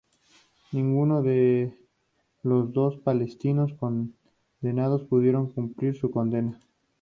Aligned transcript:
Ninguno 0.71 1.21
de 1.21 1.77
los 2.41 2.73
dos 2.73 2.97
palestinos 2.97 3.71
condenados 3.73 5.03
pudieron 5.03 5.51
cumplir 5.53 5.95
su 5.95 6.09
condena. 6.09 6.57